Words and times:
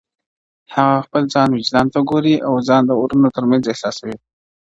هغه 0.75 0.97
خپل 1.05 1.23
وجدان 1.55 1.85
ته 1.93 1.99
ګوري 2.09 2.35
او 2.47 2.53
ځان 2.67 2.81
د 2.85 2.91
اورونو 2.99 3.29
تر 3.35 3.43
منځ 3.51 3.63
احساسوي- 3.67 4.17